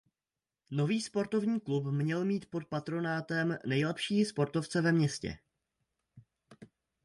Nový 0.71 1.01
sportovní 1.01 1.59
klub 1.59 1.85
měl 1.91 2.25
mít 2.25 2.49
pod 2.49 2.65
patronátem 2.65 3.57
nejlepší 3.65 4.25
sportovce 4.25 4.81
ve 4.81 4.91
městě. 4.91 5.37